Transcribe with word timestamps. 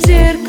cerco 0.00 0.47